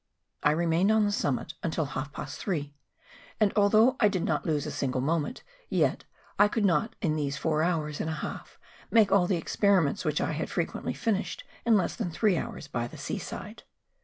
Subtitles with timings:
[0.41, 2.73] I remained on the summit until half past three;
[3.39, 6.05] and although I did not lose a single moment, yet
[6.39, 8.57] I could not in these four hours and a half
[8.89, 12.87] make all the experiments which I had frequently finished in less than three hours by
[12.87, 13.61] the sea side.